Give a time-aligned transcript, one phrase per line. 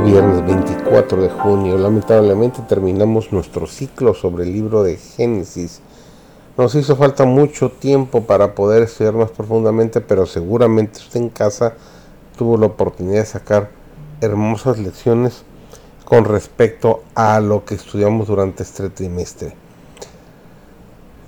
[0.00, 5.80] Viernes 24 de junio, lamentablemente terminamos nuestro ciclo sobre el libro de Génesis.
[6.58, 11.74] Nos hizo falta mucho tiempo para poder estudiar más profundamente, pero seguramente usted en casa
[12.36, 13.70] tuvo la oportunidad de sacar
[14.20, 15.44] hermosas lecciones
[16.04, 19.54] con respecto a lo que estudiamos durante este trimestre.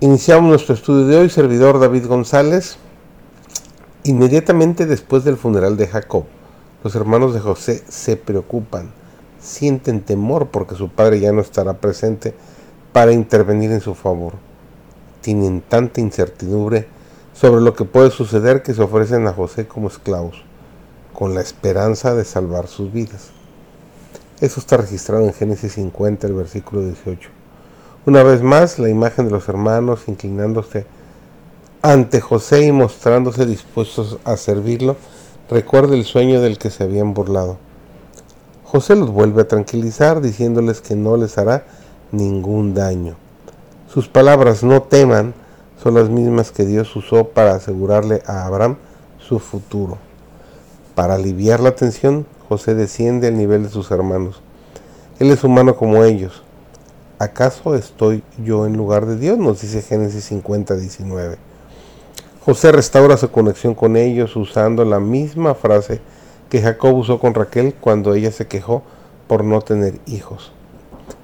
[0.00, 2.76] Iniciamos nuestro estudio de hoy, servidor David González,
[4.04, 6.24] inmediatamente después del funeral de Jacob.
[6.82, 8.90] Los hermanos de José se preocupan,
[9.38, 12.34] sienten temor porque su padre ya no estará presente
[12.92, 14.34] para intervenir en su favor.
[15.20, 16.88] Tienen tanta incertidumbre
[17.34, 20.42] sobre lo que puede suceder que se ofrecen a José como esclavos,
[21.12, 23.30] con la esperanza de salvar sus vidas.
[24.40, 27.28] Eso está registrado en Génesis 50, el versículo 18.
[28.06, 30.86] Una vez más, la imagen de los hermanos inclinándose
[31.82, 34.96] ante José y mostrándose dispuestos a servirlo,
[35.50, 37.58] recuerda el sueño del que se habían burlado.
[38.64, 41.64] José los vuelve a tranquilizar diciéndoles que no les hará
[42.12, 43.16] ningún daño.
[43.92, 45.34] Sus palabras no teman
[45.82, 48.76] son las mismas que Dios usó para asegurarle a Abraham
[49.18, 49.98] su futuro.
[50.94, 54.42] Para aliviar la tensión, José desciende al nivel de sus hermanos.
[55.18, 56.44] Él es humano como ellos.
[57.18, 59.36] ¿Acaso estoy yo en lugar de Dios?
[59.36, 61.49] Nos dice Génesis 50, 19.
[62.50, 66.00] José restaura su conexión con ellos usando la misma frase
[66.48, 68.82] que Jacob usó con Raquel cuando ella se quejó
[69.28, 70.50] por no tener hijos.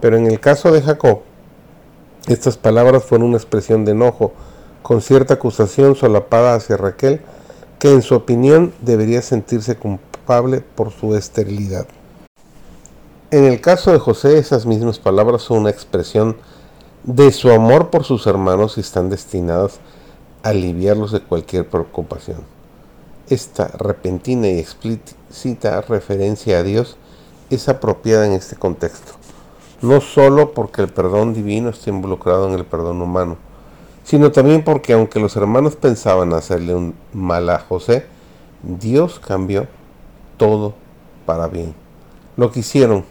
[0.00, 1.20] Pero en el caso de Jacob,
[2.26, 4.32] estas palabras fueron una expresión de enojo,
[4.82, 7.20] con cierta acusación solapada hacia Raquel,
[7.78, 11.86] que en su opinión debería sentirse culpable por su esterilidad.
[13.30, 16.36] En el caso de José, esas mismas palabras son una expresión
[17.04, 19.78] de su amor por sus hermanos y están destinadas
[20.42, 22.38] aliviarlos de cualquier preocupación.
[23.28, 26.96] Esta repentina y explícita referencia a Dios
[27.50, 29.12] es apropiada en este contexto,
[29.80, 33.36] no solo porque el perdón divino está involucrado en el perdón humano,
[34.04, 38.06] sino también porque aunque los hermanos pensaban hacerle un mal a José,
[38.62, 39.66] Dios cambió
[40.36, 40.74] todo
[41.24, 41.74] para bien.
[42.36, 43.04] Lo que hicieron,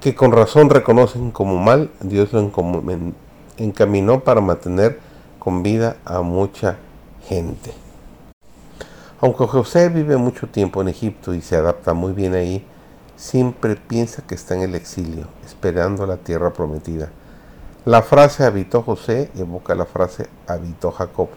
[0.00, 2.50] que con razón reconocen como mal, Dios lo
[3.58, 5.05] encaminó para mantener
[5.46, 6.76] con vida a mucha
[7.28, 7.72] gente.
[9.20, 12.66] Aunque José vive mucho tiempo en Egipto y se adapta muy bien ahí,
[13.14, 17.10] siempre piensa que está en el exilio, esperando la tierra prometida.
[17.84, 21.28] La frase habitó José evoca la frase habitó Jacob.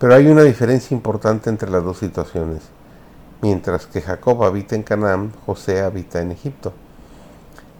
[0.00, 2.62] Pero hay una diferencia importante entre las dos situaciones.
[3.40, 6.72] Mientras que Jacob habita en Canaán, José habita en Egipto.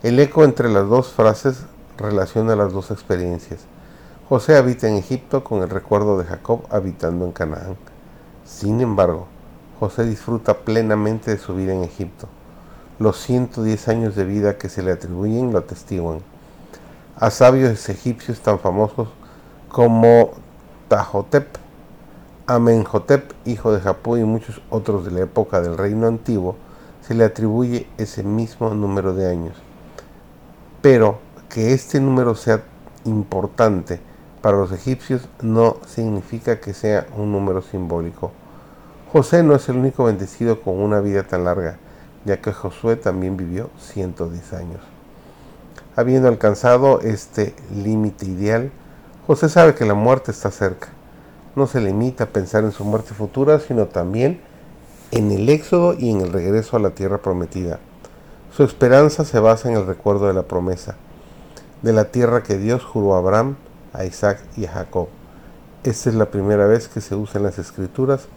[0.05, 1.65] El eco entre las dos frases
[1.99, 3.72] relaciona las dos experiencias.
[4.33, 7.77] José habita en Egipto con el recuerdo de Jacob habitando en Canaán.
[8.47, 9.27] Sin embargo,
[9.79, 12.29] José disfruta plenamente de su vida en Egipto.
[12.99, 16.21] Los 110 años de vida que se le atribuyen lo atestiguan.
[17.17, 19.11] A sabios egipcios tan famosos
[19.69, 20.31] como
[20.89, 21.49] Tahotep,
[22.47, 26.57] Amenhotep, hijo de Japón y muchos otros de la época del reino antiguo,
[27.07, 29.57] se le atribuye ese mismo número de años.
[30.81, 31.19] Pero
[31.51, 32.63] que este número sea
[33.05, 34.01] importante
[34.43, 38.33] para los egipcios no significa que sea un número simbólico.
[39.13, 41.79] José no es el único bendecido con una vida tan larga,
[42.25, 44.81] ya que Josué también vivió 110 años.
[45.95, 48.73] Habiendo alcanzado este límite ideal,
[49.27, 50.89] José sabe que la muerte está cerca.
[51.55, 54.41] No se limita a pensar en su muerte futura, sino también
[55.13, 57.79] en el éxodo y en el regreso a la tierra prometida.
[58.57, 60.97] Su esperanza se basa en el recuerdo de la promesa,
[61.83, 63.57] de la tierra que Dios juró a Abraham,
[63.93, 65.09] a Isaac y a Jacob.
[65.85, 68.29] Esta es la primera vez que se usa en las escrituras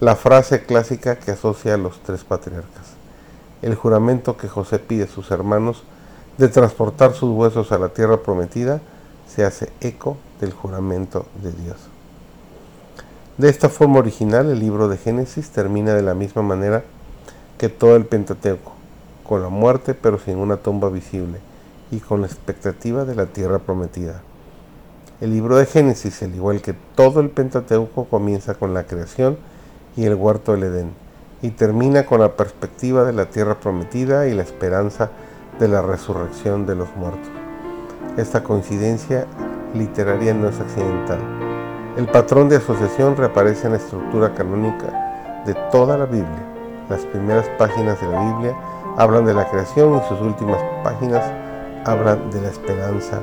[0.00, 2.94] la frase clásica que asocia a los tres patriarcas.
[3.62, 5.84] El juramento que José pide a sus hermanos
[6.38, 8.80] de transportar sus huesos a la tierra prometida
[9.26, 11.76] se hace eco del juramento de Dios.
[13.38, 16.84] De esta forma original, el libro de Génesis termina de la misma manera
[17.58, 18.72] que todo el Pentateuco,
[19.24, 21.38] con la muerte pero sin una tumba visible
[21.90, 24.22] y con la expectativa de la tierra prometida.
[25.18, 29.38] El libro de Génesis, al igual que todo el Pentateuco, comienza con la creación
[29.96, 30.90] y el huerto del Edén
[31.40, 35.10] y termina con la perspectiva de la tierra prometida y la esperanza
[35.58, 37.30] de la resurrección de los muertos.
[38.18, 39.26] Esta coincidencia
[39.72, 41.20] literaria no es accidental.
[41.96, 46.44] El patrón de asociación reaparece en la estructura canónica de toda la Biblia.
[46.90, 48.54] Las primeras páginas de la Biblia
[48.98, 51.24] hablan de la creación y sus últimas páginas
[51.86, 53.22] hablan de la esperanza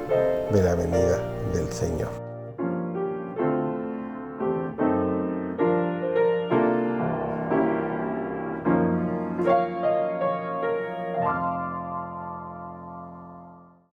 [0.51, 2.22] de la venida del Señor.